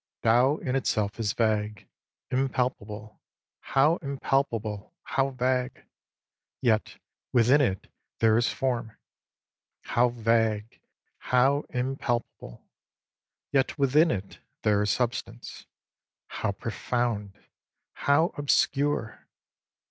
Tao 0.23 0.57
in 0.57 0.75
itself 0.75 1.19
is 1.19 1.33
vague, 1.33 1.87
impalpable,— 2.31 3.21
how 3.73 3.99
im 4.01 4.17
palpable, 4.17 4.95
how 5.03 5.29
vague! 5.29 5.85
Yet 6.59 6.97
within 7.31 7.61
it 7.61 7.85
there 8.17 8.35
is 8.35 8.49
Form. 8.51 8.97
How 9.83 10.09
vague, 10.09 10.81
how 11.19 11.65
impalpable! 11.69 12.65
Yet 13.51 13.77
within 13.77 14.09
it 14.09 14.39
there 14.63 14.81
is 14.81 14.89
Substance. 14.89 15.67
How 16.29 16.51
profound, 16.51 17.37
how 17.93 18.33
obscure 18.39 19.27